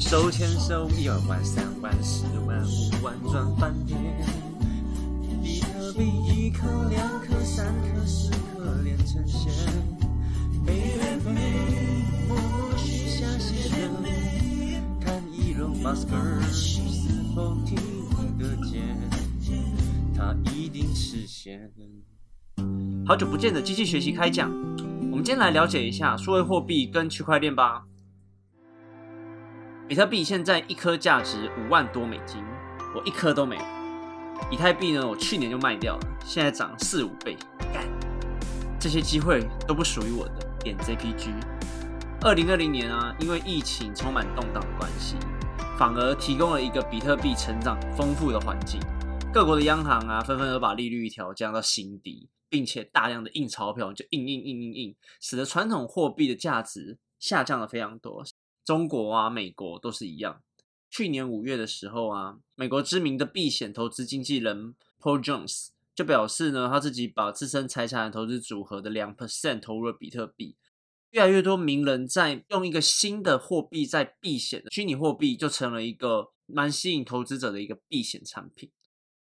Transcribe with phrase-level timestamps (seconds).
[0.00, 3.96] 手牵手，一二万、三万、十万、五万赚翻天。
[5.42, 9.52] 比特币一颗、两颗、三颗、十颗连成线。
[10.66, 11.30] 背对背，
[12.26, 16.16] 默默许下协议，看伊隆马斯克
[16.50, 16.80] 是
[17.36, 17.76] 否听
[18.38, 18.98] 得见，
[20.16, 21.70] 他一定实现。
[23.06, 24.50] 好久不见的机器学习开讲，
[25.12, 27.84] 我们今天来了解一下数位货币跟区块链吧。
[29.90, 32.40] 比特币现在一颗价值五万多美金，
[32.94, 33.62] 我一颗都没有。
[34.48, 37.36] 以太币呢，我去年就卖掉了，现在涨四五倍，
[37.74, 37.84] 干！
[38.78, 40.48] 这些机会都不属于我的。
[40.60, 41.32] 点 JPG。
[42.20, 45.16] 二零二零年啊，因为疫情充满动荡的关系，
[45.76, 48.80] 反而提供了一个比特币成长丰富的环境。
[49.34, 58.24] 各国的央行啊，纷纷都把利率调降到新低，并且大量的印钞票，就印印印印印，使得传统货币的价值下降了非常多。
[58.70, 60.44] 中国啊，美国都是一样。
[60.88, 70.54] 去年五月的时候啊，美国知名的避险投资经纪人 Paul Jones 就表示呢，他自己把自身财产投资组合的两 percent 投入了比特币。
[71.10, 78.70] 越来越多名人在用一个新的货币在避险，虚拟货币就成了一个蛮吸引投资者的一个避险产品。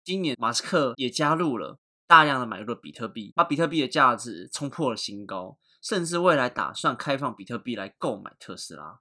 [0.03, 8.99] 今年马斯克也加入了，大量的买入了比特币，把比特币的价值冲破了新高，甚至未来打算开放比特币来购买特斯拉。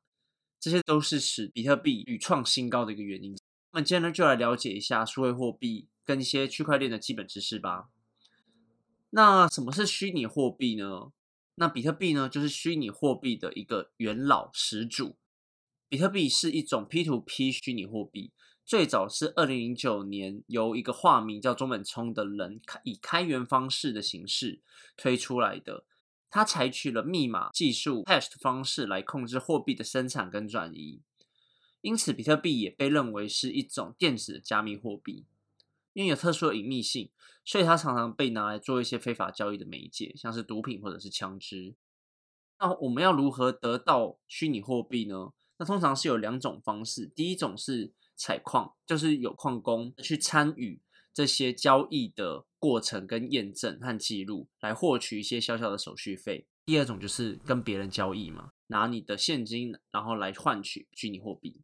[0.61, 3.37] 这些都是使比特币屡创新高的一个原因。
[3.73, 7.89] 那么今天呢，就来了解一下数位货币跟一些区块链的基本知识吧。
[9.11, 11.13] 那什么是虚拟货币呢？
[11.55, 15.17] 那比特币呢，就是虚拟货币的一个元老始祖。
[15.89, 18.33] 比特币是一种 P2P 虚拟货币，
[18.65, 24.61] 最早是二零零九年由一个化名叫中本聪的人以开源方式的形式
[24.97, 25.85] 推出来的。
[26.31, 31.01] 它采取了密码技术 （hash） 的方式来控制货币的生产跟转移，
[31.81, 35.27] 因此比特币也被认为是一种电子加密货币。
[35.95, 37.11] 因为有特殊的隐秘性，
[37.45, 41.75] 所以它常常被拿来做一些非法交易的媒介，像是毒品或者是枪支。
[42.61, 45.33] 那我们要如何得到虚拟货币呢？
[45.57, 50.81] 那通常是有两种方式，第一种是采矿，就是有矿工去参与。
[51.13, 56.47] 这些交易的过程跟验证和记录，来获取一些小小的手续费。
[56.67, 61.63] 第二种就是跟别人交易嘛，拿你的现金，然后来换取虚拟货币。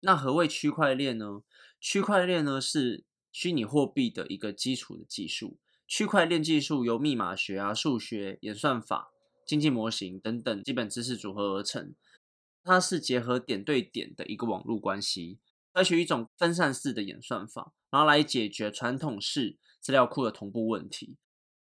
[0.00, 1.42] 那何谓区块链呢？
[1.80, 5.58] 区块链呢是虚拟货币的一个基础的技术。
[5.88, 9.10] 区块链技术由密码学啊、数学、演算法、
[9.46, 11.94] 经济模型等等基本知识组合而成。
[12.62, 15.38] 它是结合点对点的一个网络关系。
[15.74, 21.16] 采取一种分散式的演算法，然后来解决传统式资料库的同步问题。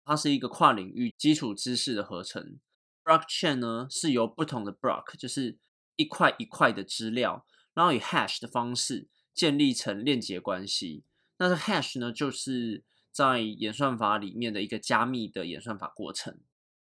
[0.06, 2.58] 它是一个跨领域基础知识的合成。
[3.04, 5.58] Blockchain 呢是由不同的 block，就是
[5.96, 7.44] 一块一块的资料，
[7.74, 11.04] 然后以 hash 的方式建立成链接关系。
[11.36, 12.82] 那这 hash 呢，就是
[13.12, 16.38] 在演算法里面的一个加密的演算法过程。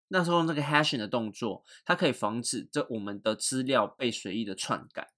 [0.09, 5.13] 那时候那个 hashing 的动作，它可以防止这我们的资料被随意的篡改。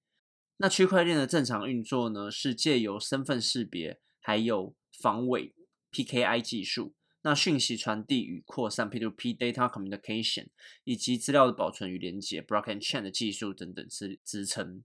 [0.58, 5.54] 那区块链的正常运作呢，是借由身份识别，还有防伪
[5.92, 10.48] （PKI） 技术，那讯息传递与扩散 （P2P data communication）
[10.84, 14.82] 以及资料的保存与连接 Block and Chain 的技术等等支支撑。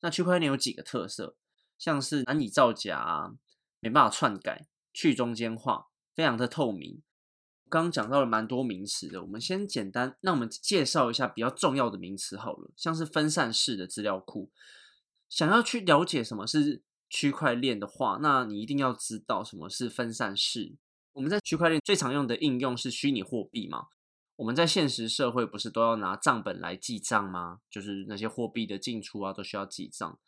[0.00, 1.36] 那区块链有几个特色，
[1.78, 3.34] 像是难以造假啊，
[3.80, 7.02] 没办法篡改，去中间化，非常的透明。
[7.68, 14.50] 刚刚讲到了蛮多名词的，我们先简单，那我们介绍一下比较重要的名词好了，像是分散式的资料库。
[15.28, 20.76] 想要去了解什么是区块链的话，那你一定要知道什么是分散式。
[21.12, 23.88] 我们在区块链最常用的应用是虚拟货币嘛？
[24.36, 27.58] 我们在现实社会不是都要拿账本来记账吗？
[27.70, 30.18] 就是那些货币的进出啊，都需要记账。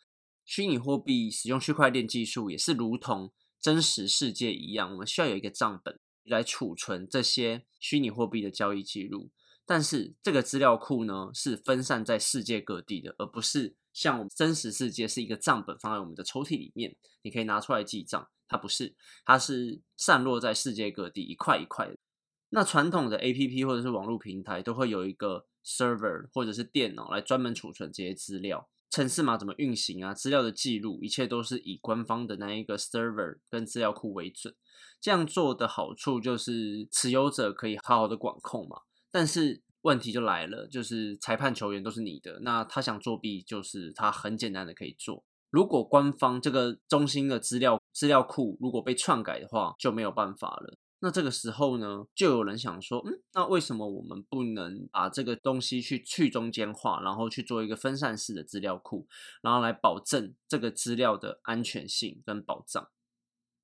[0.45, 5.99] 虚拟货币使用区块链技术也是如同真实世界一样，我们需要有一个账本。
[6.27, 9.29] 来储存这些虚拟货币的交易记录，
[9.63, 18.27] 但是这个资料库呢是分散在世界各地的，而不是像我们真实世界是一个账本放在我们的抽屉里面，你可以拿出来记账。
[18.47, 18.93] 它不是，
[19.25, 21.97] 它是散落在世界各地一块一块的。
[22.49, 28.69] 那传统的 A P P 或者是网络平台都会有一个 server 或者是电脑来专门储存这些资料。
[28.91, 30.13] 城市码怎么运行啊？
[30.13, 34.53] 资料的记录，一切都是以官方的那一个 server 跟资料库为准。
[35.01, 38.81] 这样做的好处就是持有者可以好好的管控嘛。
[39.09, 45.23] 但是问题就来了，就是裁判球员都是你的，那他想作弊，就是他很简单的可以做。
[45.51, 50.75] 如果官方这个中心的资料资料库如果被篡改的话，就没有办法了。
[51.01, 59.07] 那这个时候呢，就有人想说，嗯，那为什么我们不能把这个东西去去中间化，然后去做一个分散式的资料库，
[59.43, 62.89] 然后来保证这个资料的安全性跟保障？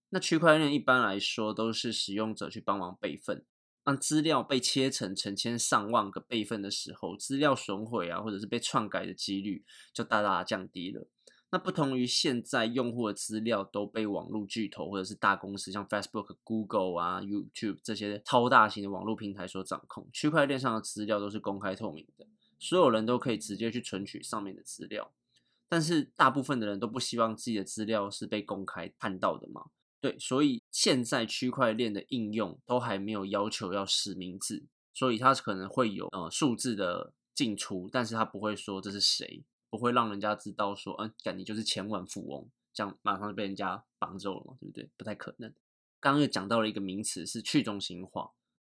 [0.10, 3.44] 那区块链一般来说都是使用者去帮忙备份，
[3.84, 11.08] 当资料被切成成千上万个备份的时候，资料损毁啊，或者是被篡改的几率就大大降低了。
[11.54, 22.26] 那不同于现在用户的资料都被网络巨头或者是大公司，像 Facebook、Google 啊、YouTube 这些超大型的网络平台所掌控，区块链上的资料都是公开透明的，
[22.58, 25.12] 所有人都可以直接去存取上面的资料。
[25.68, 29.66] 但是大部分的人都不希望自己的资料是被公开看到的嘛？
[30.02, 39.46] 对，所以现在区块链的应用都还没有要求要实名制，所以它可能会有呃数字的进出，但是它不会说这是谁。
[39.70, 44.90] 不会让人家知道说，嗯，感你就是千万富翁，这样马上就被人家绑走了嘛，对不对？
[44.98, 45.50] 不太可能。
[46.02, 48.32] 刚刚又讲到了一个名词是去中心化。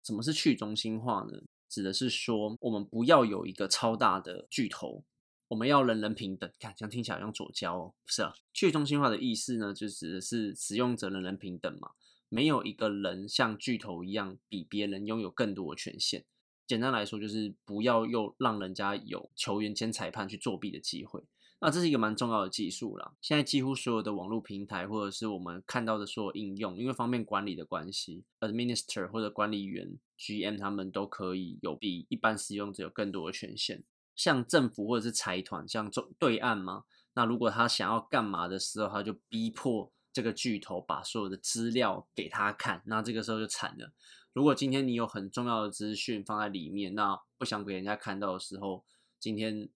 [0.03, 1.41] 什么是去中心化呢？
[1.67, 5.03] 指的是说，我们不要有一个超大的巨头，
[5.49, 6.51] 我们要人人平等。
[6.59, 8.33] 看，这样听起来像左交哦，不是啊？
[8.53, 11.91] 去中心化的意思呢，就指的是使用者人人平等嘛，
[12.29, 16.25] 没有一个人像巨头一样比别人拥有更多的权限。
[16.65, 21.21] 简单来说，就是不要又让人家有球员兼裁判去作弊的机会。
[21.59, 23.13] 那这是一个蛮重要的技术啦。
[23.21, 33.83] 现在几乎所有的网络平台，或者是我们看到的所有应用，因为方便管理的关系，administrator 或者管理员 GM 他们都可以有比一般使用者有更多的权限。
[34.15, 36.83] 像政府或者是财团，像中对岸嘛，
[37.13, 43.91] 那如果他想要干嘛的时候，他就逼迫这个巨头把所有的资料给他看，那这个时候就惨了。
[44.33, 48.83] 如果今天你有很重要的资讯放在里面，那不想给人家看到的时候，
[49.19, 49.69] 今天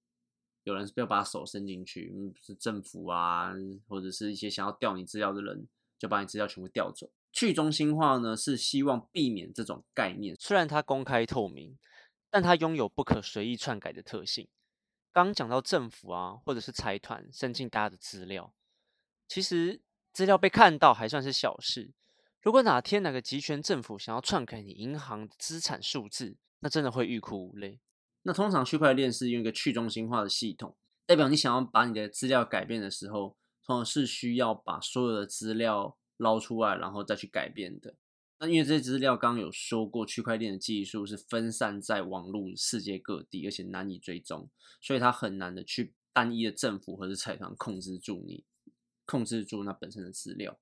[0.64, 3.54] 有人不要把手伸进去，嗯，是政府啊，
[3.88, 5.68] 或者是一些想要调你资料的人，
[6.00, 7.10] 就把你资料全部调走。
[7.32, 10.36] 去中心化呢，是希望避免这种概念。
[10.40, 11.78] 虽然它公开透明，
[12.38, 14.48] 但它拥有不可随意篡改的特性。
[15.12, 18.54] 刚讲到政府啊，或者是财团申请大家的资料，
[19.28, 19.82] 其实
[20.14, 21.96] 资料被看到还算是小事。
[22.44, 27.80] 如果哪天哪个集权政府想要篡改你银行资产数字，那真的会欲哭无泪。
[28.22, 33.36] 那通常区块链是用一个去中心化的系统，代表你想要把你的资料改变的时候，
[33.66, 37.96] 通常是需要把所有的资料捞出来，然后再去改变的。
[38.40, 44.50] 那因为这些资料刚刚有说过，区块链的技术是分散在网络世界各地，而且难以追踪，
[44.80, 48.46] 所以它很难的去单一的政府或者财团控制住你，
[49.06, 50.60] 控制住那本身的资料。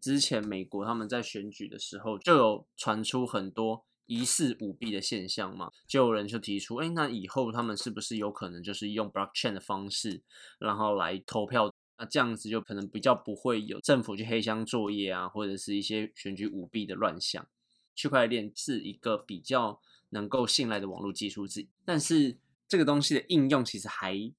[0.00, 10.22] 之前美国他们在选举的时候，就有传出很多疑似舞弊的现象嘛，就有人就提出，哎，那以后他们是不是有可能就是用 blockchain 的方式，
[10.58, 11.70] 然后来投票？
[11.98, 17.46] 那这样子就可能比较不会有政府去黑箱作业啊，或者是一些选举舞弊的乱象。
[17.94, 22.36] 区块链是一个比较能够信赖的网络技术之一，但是
[22.68, 24.32] 这个东西的应用其实还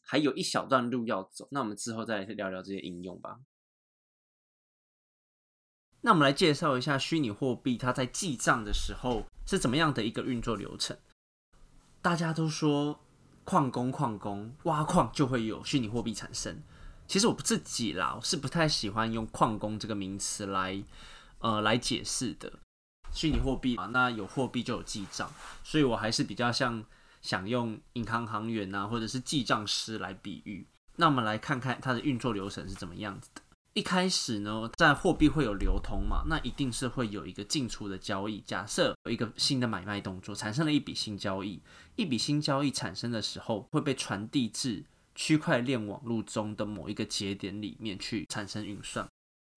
[0.00, 1.46] 还有一小段路要走。
[1.50, 3.40] 那我们之后再来聊聊这些应用吧。
[6.00, 10.96] 那我们来介绍一下虚拟货币，它在记账的时候是怎么样的一个运作流程。
[12.00, 12.98] 大家都说
[13.44, 16.62] 矿工矿工挖矿就会有虚拟货币产生，
[17.06, 20.82] 其实我自己啦，我是不太喜欢用矿工这个名词来
[21.40, 22.52] 呃来解释的。
[23.12, 25.30] 虚拟货币啊，那有货币就有记账，
[25.62, 26.82] 所以我还是比较像
[27.20, 30.66] 想用银行行员呐，或者是记账师来比喻。
[30.96, 33.42] 那我们来看看它的运作流程是怎么样子的。
[33.74, 38.40] 一开始呢，在货币会有流通嘛，那一定是会有一个进出的交易。
[38.42, 41.62] 假设有一个新的买卖动作，产生了一笔新交易，
[41.96, 49.06] 一笔新交易产生的时候，会被传递至区块链网络中的某一个节点里面去产生运算。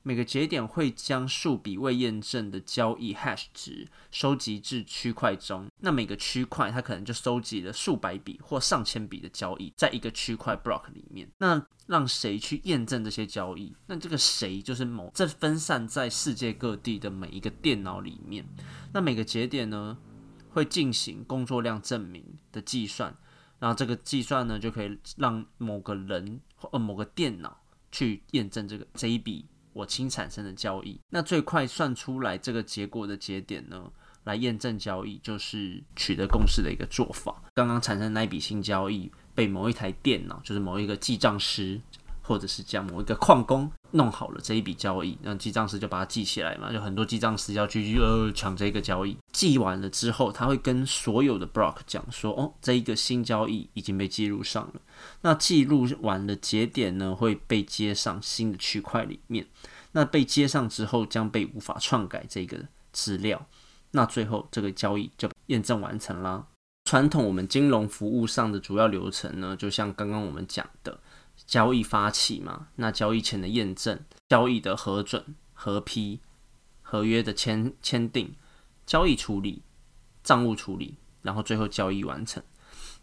[0.07, 11.27] 每个节点会将数笔未验证的交易 hash 值收集至区块中，那每个区块它可能就收集了数百笔或上千笔的交易，在一个区块 block 里面。
[11.39, 13.75] 那让谁去验证这些交易？
[13.88, 18.45] 那这个谁就是某这分散在世界各地的每一个电脑里面。
[18.93, 19.97] 那每个节点呢
[20.50, 23.17] 会进行工作量证明的计算，
[23.59, 27.57] 然后这个计算呢就可以让某个人或呃某个电脑
[27.91, 29.45] 去验证这个这一笔。
[29.74, 33.91] 我新产生的交易，那最快算出来这个结果的节点呢，
[34.24, 37.43] 来验证交易，就是取得共识的一个做法。
[37.53, 41.77] 刚刚产生那一笔新交易，被某一台电脑，就是某一个记账师，
[42.21, 46.71] 或者是将某一个矿工弄好了这一笔交易，那记账师就把它记起来嘛。
[46.71, 54.81] 就很多记账师要去呃抢这个交易，记完了之后，他会跟所有的 block 讲说，哦，这一个新交易已经被记录上了。
[55.21, 59.47] 那记录完的节点呢，会被接上新的区块里面。
[59.93, 62.59] 那被接上之后，将被无法篡改这个
[62.91, 63.47] 资料，
[63.91, 66.45] 那最后这个交易就验证完成啦。
[66.83, 70.99] 传统我们金融服务上的主要流程呢，就像刚刚我们讲的，
[71.46, 74.00] 交易发起嘛，那交易前的验证、
[74.30, 76.20] 交易的核准、核批、
[76.82, 78.34] 合约的签签订、
[78.86, 79.62] 交易处理、
[80.24, 82.42] 账务处理，然后最后交易完成。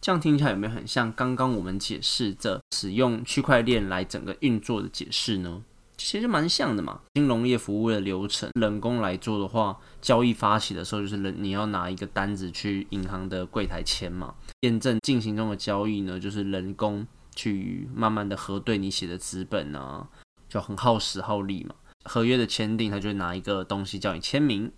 [0.01, 5.62] 这样听起来有没有很像刚刚我们解释的使用区块链来整个运作的解释呢？
[5.97, 7.03] 其实蛮像的嘛。
[7.15, 14.35] 金融业服务的流程，人工来做的话，交易发起的时候就是人你要拿一个单子去银行的柜台签嘛。
[14.62, 20.09] 验证进行中的交易呢，就是人工去慢慢的核对你写的资本啊，
[20.49, 21.75] 就很耗时耗力嘛。
[22.05, 24.71] 合约的签订，他就拿一个东西叫你签名。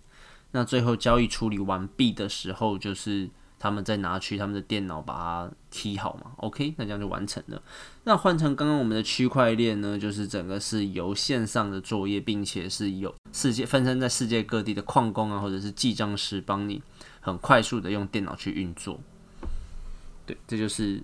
[0.51, 3.29] 那最后交易处理完毕的时候，就是。
[3.57, 7.59] 他们再拿去他们的电脑把它踢好嘛？OK，那这样就完成了。
[8.03, 16.83] 那换成刚刚我们的区块链呢，就是整个是由线上的作业，并且是有世界分散在世界各地的矿工啊，或者是记账师帮你
[17.21, 18.99] 很快速的用电脑去运作。
[20.27, 21.01] 对，这就是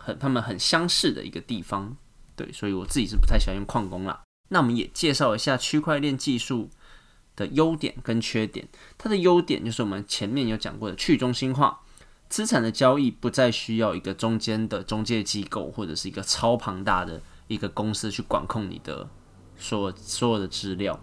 [0.00, 1.96] 很他们很相似的一个地方。
[2.34, 4.22] 对，所以我自己是不太喜欢用矿工啦。
[4.48, 6.68] 那我们也介绍一下区块链技术。
[7.36, 11.80] 的优点跟缺点，它的优点就是我们前面有讲过的去中心化，
[12.28, 19.08] 资产的交易不再需要一个中间的中介机构或者是一个超庞大的一个公司去管控你的
[19.56, 21.00] 所所有的资料，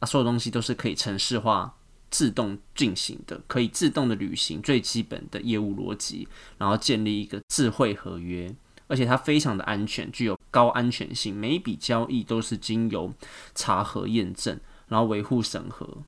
[0.00, 1.76] 啊，所有东西都是可以程式化、
[2.16, 8.50] 自动进行的，可以自动的履行最基本的业务逻辑，然后建立一个智慧合约，
[8.86, 13.12] 而且它非常的安全，具有高安全性，每一笔交易都是经由
[13.54, 14.58] 查核验证。
[14.88, 15.98] 然后维护审核，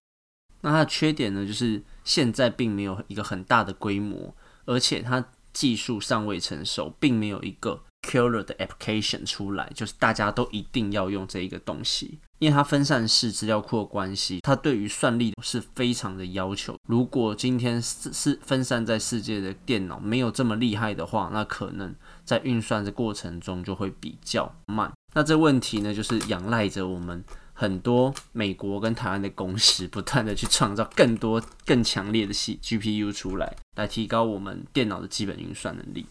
[0.62, 4.34] 那它的缺点呢，就是现在并没有一个很大的规模，
[4.64, 16.76] 而且它技术尚未成熟，并没有一个 killer 的 application 出来，就是大家都一定要用这一个东西，因为它分散式资料库的关系，它对于算力是非常的要求。
[16.88, 24.92] 如果今天是是分散在世界的电脑没有这么厉害的话，那可能在运算的过程中就会比较慢。
[25.14, 27.24] 那这问题呢，就是仰赖着我们。
[27.60, 36.06] 很多美国跟台湾的公司不断的去创造更多更强烈的系 GPU 出来，来提高我们电脑的基本运算能力。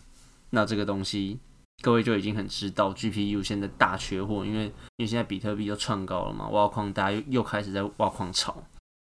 [0.49, 1.39] 那这个东西
[1.81, 8.63] 各位就已经很知道，GPU 现在大缺货，因为因为现在比特币又创高了嘛，挖矿大家又又开始在挖矿潮。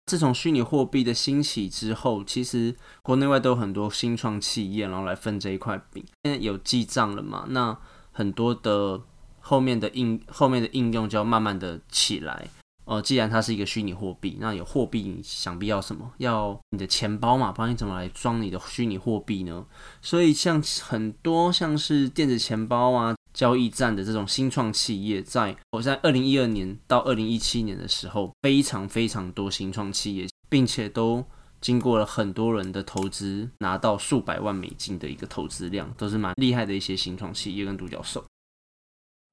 [0.05, 6.03] 自从虚拟货币的兴起之后，其实国内外都有很多新创企业，然后来分这一块饼。
[6.23, 7.45] 现在有记账了嘛？
[7.49, 7.77] 那
[8.11, 9.01] 很多的。
[9.47, 12.47] 后面的应后面的应用就要慢慢的起来
[12.85, 13.01] 呃。
[13.01, 16.11] 既然它是一个虚拟货币，那有货币你想必要什么？
[16.17, 19.65] 要你的钱包嘛，不然你怎么来装你的虚拟货币呢？
[20.01, 31.23] 所以像很多像是电子钱包啊、交易站的这种新创企业，在我在二零一二年到二零一七年的时候，非常非常多新创企业，并且都
[31.61, 38.23] 经过了很多人的投资，拿到数百万美金的一个投资量，都是蛮厉害的一些新创企业跟独角兽。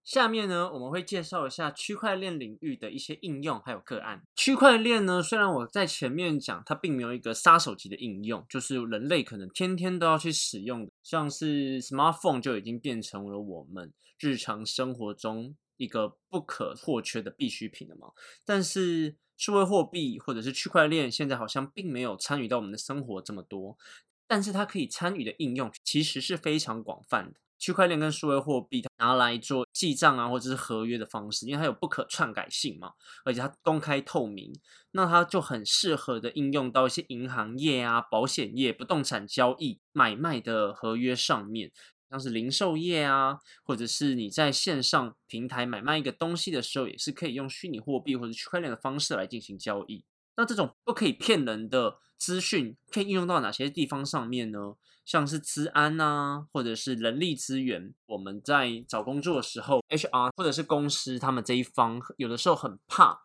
[0.05, 4.23] 下面呢，我们会介绍一下区块链领域的一些应用还有个案。
[4.35, 18.09] 区块链呢，虽然我在前面讲它并没有一个杀手级的应用，就是人类可能天天都要去使用，像是 smartphone 就已经变成了我们日常生活中一个不可或缺的必需品了嘛。
[18.45, 23.79] 但是数位货币或者是区块链现在好像并没有参与到我们的生活这么多，
[24.27, 27.39] 但是它可以参与的应用其实是非常广泛的。
[27.63, 32.91] 区块链跟数位货币拿来做记账啊，或者是合约的方式，因为它有不可篡改性嘛，
[33.25, 34.53] 而且它公开透明，
[34.91, 41.71] 那它就很适合的应用到一些银行业啊、保险业、不动产交易买卖的合约上面，
[42.11, 50.05] 像是零售业啊，或者是你在线上平台买卖一个东西的时候，也是可以用虚拟货币或者区块链的方式来进行交易。
[50.37, 54.75] 那这种不可以骗人的资讯，可以应用到哪些地方上面呢？
[55.05, 63.23] 像是资安啊，或者是人力资源，我们在找工作的时候，HR 或者是公司他们这一方，有的时候很怕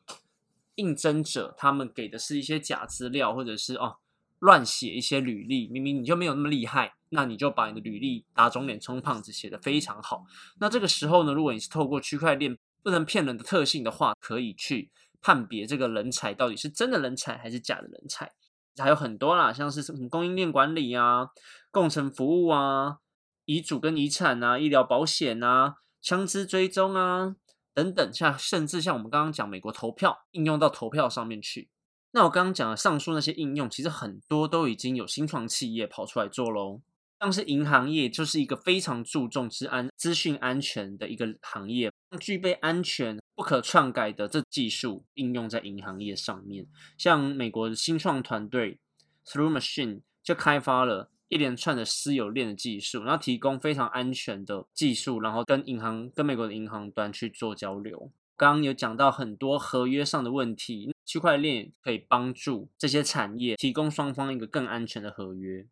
[0.74, 3.98] 应征者他们给的是一些假资料，或者是哦
[4.40, 10.26] 乱写一些履历，明明你就没有那么厉害，那你就把你的履历打肿脸充胖子写的非常好。
[10.60, 14.90] 那这个时候呢，如果你是透过区块链不能骗人的特性的话，可以去
[15.28, 18.32] 判别这个人才到底是真的人才还是假的人才。
[18.78, 21.28] 还有很多啦，像是什么供应链管理啊、
[21.70, 23.00] 共成服务啊、
[23.44, 27.36] 遗嘱跟遗产啊、医疗保险啊、枪支追踪啊
[27.74, 31.68] 等等，像甚至像我们刚刚讲美国投票应用到投票上面去。
[32.12, 36.80] 那我刚刚讲的上述那些应用，其实很多都已经有新创企业跑出来做喽。
[37.20, 46.66] 像是银行业就是一个非常注重治安、资讯安全的一个行业，具备安全、不可篡改的这技术应用在银行业上面。
[46.98, 48.80] 像美国的新创团队
[49.26, 58.12] Through Machine 就开发了一连串的私有链的技术，然后提供非常安全的技术，然后跟银行、跟美国的银行端去做交流。
[58.38, 65.66] 刚刚有讲到很多合约上的问题，区块链可以帮助这些产业提供双方一个更安全的合约。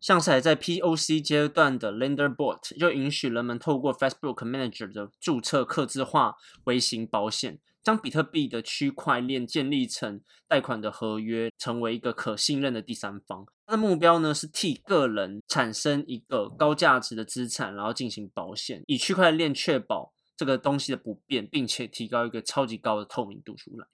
[0.00, 13.46] 像是还在 POC 阶段的 LenderBot 就允许人们透过 Facebook Manager 的注册、刻字化微型保险，将比特币的区块链建立成贷款的合约，成为一个可信任的第三方。
[13.66, 23.86] 它的目标呢是替个人产生一个高价值的资产，然后进行保险，以区块链确保这个东西的不变，并且提高一个超级高的透明度出来。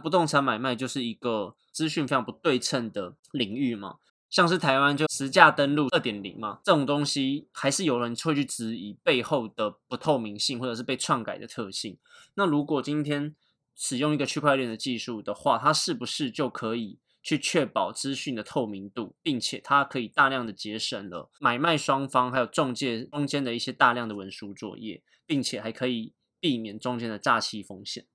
[0.00, 3.96] 不动产买卖就是一个资讯非常不对称的领域嘛。
[4.30, 11.98] 像是台湾就实价登录二点零嘛，这种东西还是有人会去质疑背后的不透明性，或者是被篡改的特性。
[12.34, 13.34] 那如果今天
[13.74, 28.06] 使用一个区块链的技术的话，它是不是就可以去确保资讯的透明度，并且它可以大量的节省了买卖双方还有中介中间的一些大量的文书作业，并且还可以避免中间的诈欺风险。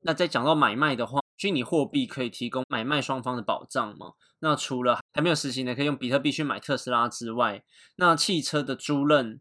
[0.00, 4.12] 那在讲到买卖的话，虚拟货币可以提供买卖双方的保障吗？
[4.40, 7.62] 那除了还没有实行的可以用比特币去买特斯拉之外，
[7.96, 9.40] 那汽车的租赁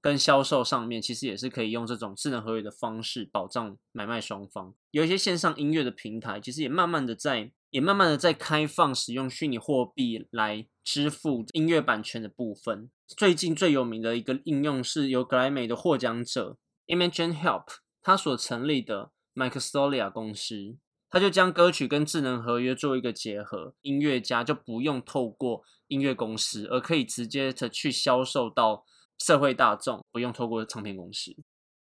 [0.00, 4.74] 跟销售上面其实也是可以用这种智能合约的方式保障买卖双方。
[4.90, 12.90] 有一些线上音乐的平台其实也慢慢的在也慢慢的在开放使用虚拟货币来支付音乐版权的部分。
[13.06, 17.64] 最近最有名的一个应用是由格莱美的获奖者 ImagineHelp
[18.02, 20.76] 他所成立的 Microsolia 公司。
[21.14, 28.84] 他就将歌曲跟智能合约做一个结合，音乐家就不用透过音乐公司，而可以直接的去销售到
[29.16, 31.36] 社会大众，不用透过唱片公司。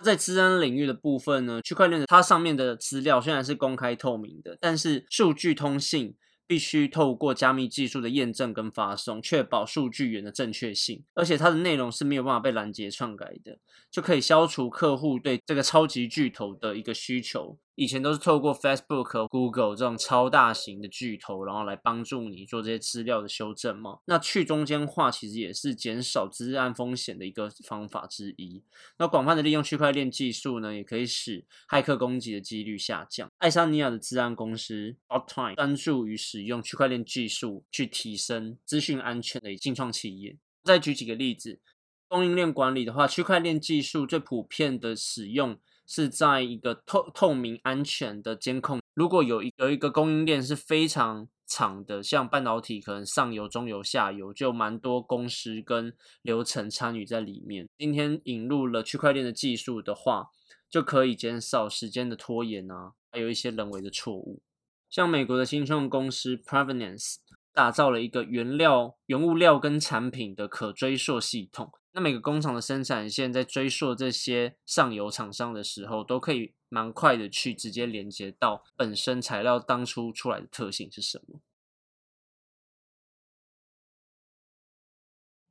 [0.02, 6.16] 在治安领域的部分呢，区块链它上面的资料虽然是公开透明的，但是数据通信。
[6.50, 13.60] 必须透过加密技术的验证跟发送，确保数据源的正确性，而且它的内容是没有办法被拦截篡改的，
[13.92, 17.60] 就可以消除客户对这个超级巨头的一个需求。
[17.78, 24.00] 以前都是透过 Facebook、Google 这种超大型的巨头，然后来帮助你做这些资料的修正嘛。
[24.06, 28.64] 那去中间化其实也是减少治安风险的一个方法之一。
[28.98, 33.30] 那广泛的利用区块链技术呢，也可以使骇客攻击的几率下降。
[33.38, 40.36] 爱沙尼亚的治安公司 Optime 专注于使用区块链技术去提升资讯安全的新创企业。
[40.64, 41.60] 再举几个例子，
[42.08, 45.60] 供应链管理的话，区块链技术最普遍的使用。
[45.88, 48.80] 是在一个透透明、安全的监控。
[48.94, 57.68] 如果有一有一个供应链是非常长的，像半导体，可能上游、中游、下游就蛮多公司跟流程参与在里面。
[57.78, 60.28] 今天引入了区块链的技术的话，
[60.70, 64.42] 就可以减少时间的拖延啊，还有一些人为的错误。
[64.90, 67.18] 像美国的新创公司 Provenance
[67.58, 71.72] 打造了一个原料、原物料跟产品的可追溯系统。
[71.92, 81.40] 那每个工厂的生产线在追溯这些上游厂商的时候，都可以蛮快的去直接连接到本身材料当初出来的特性是什么。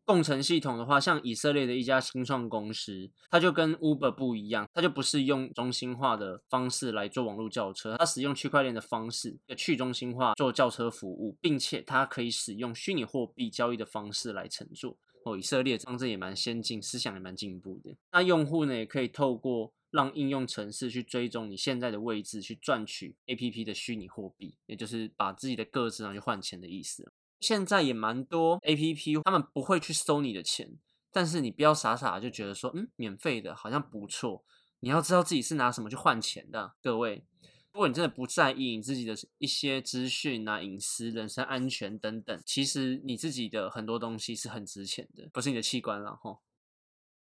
[0.06, 14.96] 共乘系统的话，像以色列的一家新创公司，它就跟 Uber 不一样，它就不是用中心化的方式来做网络轿车，它使用区块链的方式，去中心化做轿车服务，并且它可以使用虚拟货币交易的方式来乘坐。
[15.24, 17.96] 哦，以色列装置也蛮先进，思想也蛮进步的。
[18.12, 27.10] 那用户呢，也可以透过让应用程式去追踪你现在的位置，去赚取 A P P 的虚拟货币，也就是把自己的个资拿去换钱的意思。
[27.40, 30.78] 现在也蛮多 A P P，他们不会去收你的钱，
[31.12, 34.44] 但是你不要傻傻就觉得说，嗯，免费的好像不错。
[34.80, 37.24] 你要知道自己是拿什么去换钱的，各位。
[37.72, 46.38] 如果你真的不在意你自己的一些资讯啊、隐私、人身安全等等，其实你自己的很多东西是很值钱的，不是你的器官了哈。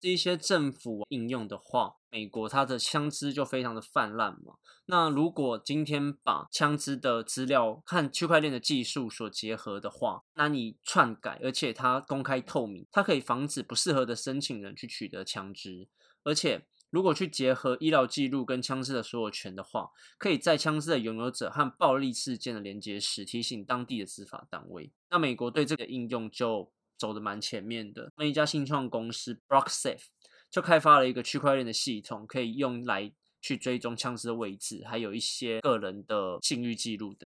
[0.02, 4.54] 这一些政府应用的话，美国它的枪支就非常的泛滥嘛。
[4.86, 15.86] 那如果今天把枪支的资料和区块链的技术所结合的话，那你篡改，而且它公开透明，它可以防止不适合的申请人去取得枪支，
[16.24, 16.66] 而且。
[16.90, 19.88] 如果去结合医疗记录跟枪支的所有权的话，
[20.18, 24.92] 可以在枪支的拥有者和暴力事件的连接时提醒当地的执法单位。
[25.08, 26.70] 那美国对这个应用就
[27.02, 28.12] 走的蛮前面的。
[28.16, 30.06] 那一家新创公司 BlockSafe
[30.48, 37.26] 就开发了一个区块链的系统，可以用来去追踪枪支的位置，还有一些个人的信誉记录的。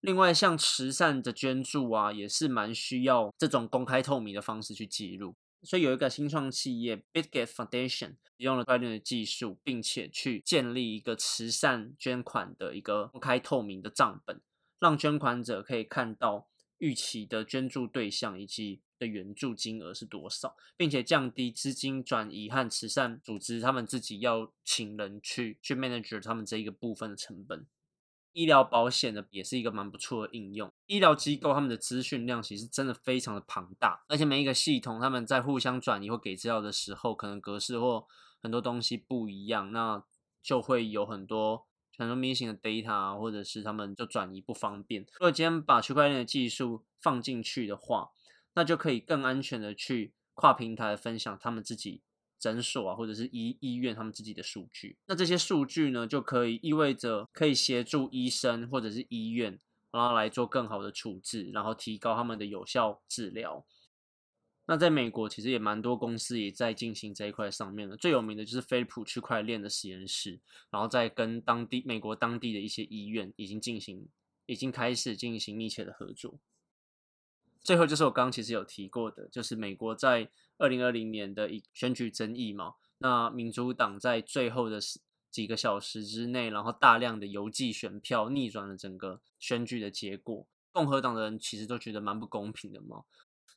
[0.00, 5.34] 另外，像慈善的捐助啊，也是蛮需要这种公开透明的方式去记录。
[5.64, 14.40] 所以有一个新创企业 Bitget Foundation 用了区块链的技术，并且去建立一个慈善捐款的一个公开透明的账本，
[14.80, 27.66] 让捐款者可以看到预期的捐助对象以及的援助金额是多少，并且降低资金转移和慈善组织他们自己要请人去去 manage 他们这一个部分的成本。
[28.32, 30.72] 医疗保险呢，也是一个蛮不错的应用。
[30.86, 38.06] 医疗机构他们的资讯量其实真的非常的庞大，而且每一个系统他们在互相转移或给资料的时候，可能格式或
[38.40, 40.02] 很多东西不一样，那
[40.42, 41.66] 就会有很多
[41.98, 45.02] 很多明星的 data，或者是他们就转移不方便。
[45.02, 48.12] 如果今天把区块链的技术放进去的话，
[48.54, 52.02] 那就可以更安全的去跨平台分享他们自己。
[52.38, 59.60] 诊所啊，或者是医医院，他们自己的数据，那这些数据呢，就可以意味着可以协助医生或者是医院，
[59.92, 63.64] 然后来做更好的处置，然后提高他们的有效治疗。
[64.66, 70.40] 那在美国，其实也蛮多公司也在进行这一块上面的，最有名的就是飞利浦区块链的实验室，
[70.72, 74.08] 然后在跟当地美国当地的一些医院已经进行，
[74.46, 76.40] 已经开始进行密切的合作。
[77.62, 82.74] 最后就是我刚刚其实有提过的，就是美国在二零二零年的一选举争议嘛。
[82.98, 84.78] 那民主党在最后的
[85.30, 90.46] 几个小时之内，然后大量的邮寄选票逆转了整个选举的结果。
[90.72, 93.04] 共和党的人其实都觉得蛮不公平的嘛。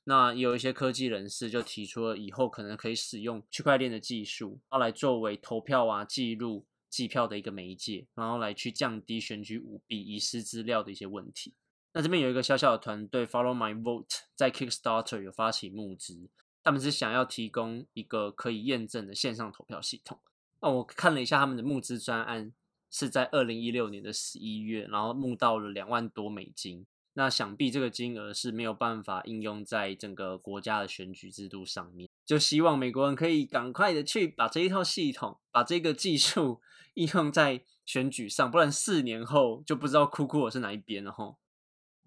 [0.03, 11.53] 那有一些科技人士就提出了以后可能可以使用区块链的技术，要来作为投票啊、记录计票的一个媒介，然后来去降低选举舞弊、遗失资料的一些问题。
[11.97, 16.27] 那这边有一个小小的团队，Follow My Vote，在 Kickstarter 有发起募资，
[16.61, 20.19] 他们是想要提供一个可以验证的线上投票系统。
[20.59, 22.51] 那我看了一下他们的募资专案，
[22.91, 26.85] 是在二零一六年的十一月，然后募到了两万多美金。
[27.13, 36.59] 那想必这个金额是没有办法应用在整个国家的选举制度上面，就希望美国人可以赶快的去把这一套系统，把这个技术
[36.95, 41.37] 应用在选举上，不然四年后就不知道哭哭我是哪一边了哈。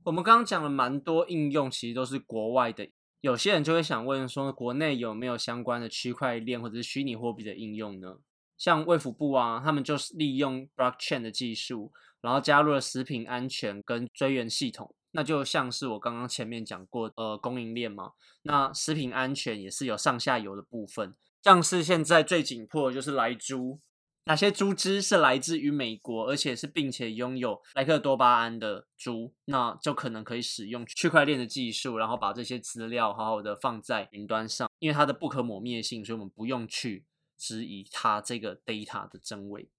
[0.04, 2.88] 我们刚刚讲了蛮多应用，其实都是国外的。
[3.20, 8.18] 有些人就会想问说，国内有没有相关的区块链或者是虚拟货币的应用呢？
[8.56, 14.94] 像卫福部啊，他们就是利用 blockchain 的技术，然后加入了食品安全跟追源系统。
[15.11, 18.12] 那就像是我刚刚前面讲过，呃，供应链嘛。
[18.42, 23.80] 那食品安全也是有上下游的部分，像是现在最紧迫的就是来猪。
[24.29, 37.07] 哪些猪只是来自于美国，而且是并且拥有莱克多巴胺的猪，那就可能可以使用区块链的技术，然后把这些资料好好的放在云端上，因为它的不可磨灭性，所以我们不用去
[37.38, 39.71] 质疑它这个 data 的真伪。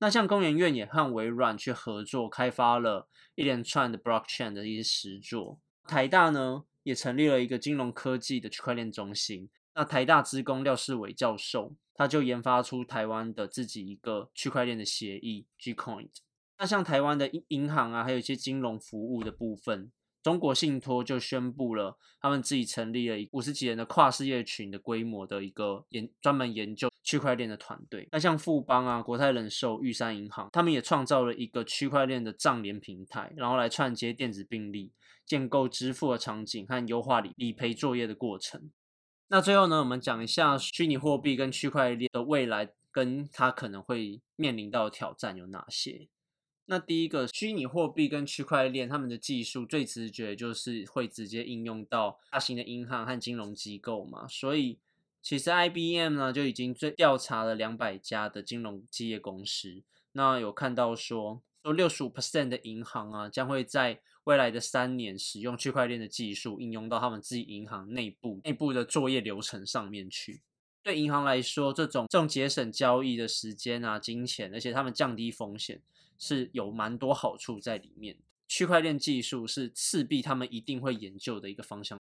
[0.00, 5.60] 那像工研院也和微软去合作，开发了一连串的 blockchain 的一些实作。
[5.86, 9.48] 台大呢也成立了一个金融科技的区块链中心。
[9.76, 11.76] 那台大职工廖世伟教授。
[12.00, 16.08] 他就研发出台湾的自己一个区块链的协议 Gcoin。
[16.58, 28.08] 那像台湾的银行啊，还有一些金融服务的部分，中国信托就宣布了，他们自己成立了五十几人的跨事业群的规模的一个研专门研究区块链的团队。
[28.12, 34.90] 那像富邦啊、国泰人寿、玉山银行，他们也创造了一个区块链的账联平台，然后来串接电子病历、
[35.26, 38.70] 建构支付的场景和优化理理赔作业的过程。
[39.32, 46.08] 那最后呢，我们讲一下虚拟货币跟区块链的未来，跟它可能会面临到的挑战有哪些？
[46.66, 54.26] 那第一个，虚拟货币跟区块链，他们的技术最直觉就是会直接应用到大型的银行和金融机构嘛。
[54.26, 54.80] 所以，
[55.22, 70.42] 其实 IBM 呢就已经最调查了两百家的金融企业公司，那有看到说，说六十五 percent 的银行啊将会在未来的三年，使用区块链的技术应用到他们自己银行内部内部的作业流程上面去。
[70.82, 75.82] 对银行来说，这种这种节省交易的时间啊、金钱，而且他们降低风险，
[76.18, 78.16] 是有蛮多好处在里面。
[78.48, 81.98] 区块链技术是势必他们一定会研究的一个方向。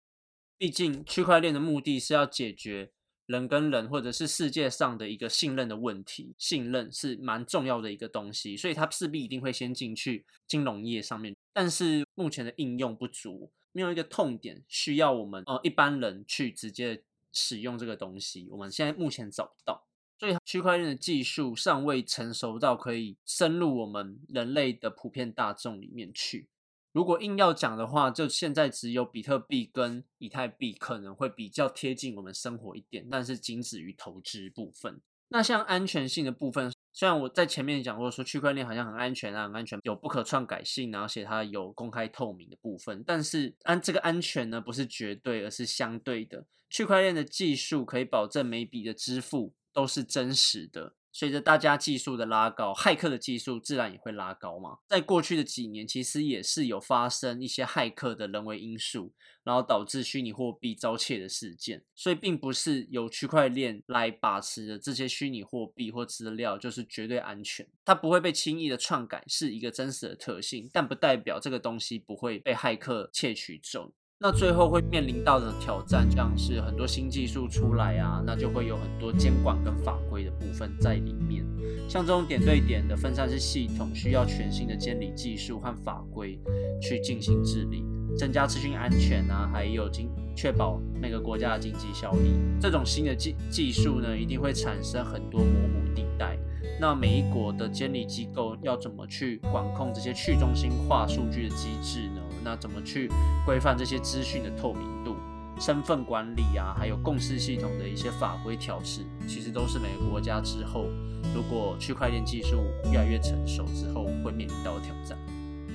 [0.58, 2.92] 毕竟，区块链的目的是要解决
[3.26, 6.36] 人跟人或者是世界上的一个信任的问题。
[6.38, 11.36] 信任是蛮重要的一个东西，所以它势必一定会先进去金融业上面。
[11.54, 18.48] 但是目前的应用不足，没有一个痛点需要我们呃一般人去直接使用这个东西。
[18.52, 19.88] 我们现在目前找不到，
[20.20, 26.48] 所以区块链的技术尚未成熟到可以深入我们人类的普遍大众里面去。
[26.96, 35.02] 如果硬要讲的话，就现在只有比特币跟以太币可能会比较贴近我们生活一点，但是仅止于投资部分。
[35.28, 36.72] 那像安全性的部分。
[36.94, 46.46] 虽然我在前面讲过说区块链好像很安全啊，很安全，有不可篡改性，而且它有公开透明的部分，但是安这个安全呢不是绝对，而是相对的。
[46.70, 50.94] 区块链的技术可以保证每笔的支付都是真实的。
[51.18, 54.80] 随着大家技术的拉高，骇客的技术自然也会拉高嘛。
[54.90, 59.14] 在过去的几年，其实也是有发生一些骇客的人为因素，
[59.46, 61.86] 然后导致虚拟货币遭窃的事件。
[61.96, 73.94] 所以，并不是由区块链来把持的这些虚拟货币或资料就是绝对安全，它不会被轻易的篡改，是一个真实的特性，但不代表这个东西不会被骇客窃取走。
[74.18, 81.46] 那最后会面临到的挑战，像是很多新技术出来啊，那就会有很多监管跟法规的部分在里面。
[81.90, 86.40] 像这种点对点的分散式系统，需要全新的监理技术和法规
[86.82, 87.84] 去进行治理，
[88.18, 92.40] 增加资讯安全啊，还有经确保每个国家的经济效益。
[92.60, 96.38] 这种新的技技术呢，一定会产生很多模糊地带。
[96.80, 102.10] 那每一国的监理机构要怎么去管控这些去中心化数据的机制？
[102.46, 103.10] 那怎么去
[103.44, 105.18] 规范这些资讯的透明度、
[105.60, 110.86] 身份管理啊，还有共识系统的一些法规调试，其实都是每个国家之后，
[111.34, 115.18] 如果区块链技术越来越成熟之后，会面临到的挑战。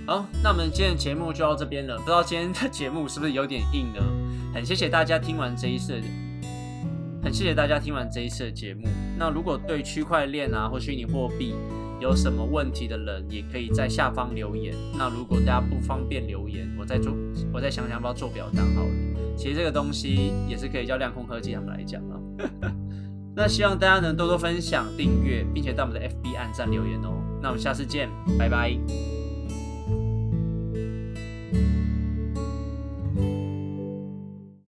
[0.07, 1.99] 好，那我们今天的节目就到这边了。
[1.99, 4.01] 不知道今天的节目是不是有点硬呢？
[4.55, 6.01] 很谢谢大家听完这一次，
[7.23, 8.89] 很谢谢大家听完这一次的节目。
[9.19, 11.55] 那如果对区块链啊或虚拟货币，
[12.01, 14.75] 有什么问题的人也可以在下方留言。
[14.99, 17.15] 那如果大家不方便留言，我再做，
[17.53, 18.91] 我再想想要不要做表单好了。
[19.37, 22.19] 其实这个东西也是可以叫量空科技他们来讲啊。
[23.37, 27.23] 那希望大家能多多分享、订阅，并且到我们的 FB 按赞留言哦。
[27.41, 28.09] 那我们下次见，
[28.39, 29.20] 拜拜。